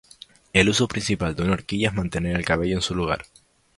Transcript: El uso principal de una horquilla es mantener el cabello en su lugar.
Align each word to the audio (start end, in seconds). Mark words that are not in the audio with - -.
El 0.51 0.67
uso 0.67 0.87
principal 0.87 1.35
de 1.35 1.43
una 1.43 1.53
horquilla 1.53 1.89
es 1.89 1.93
mantener 1.93 2.35
el 2.35 2.43
cabello 2.43 2.75
en 2.77 2.81
su 2.81 2.95
lugar. 2.95 3.27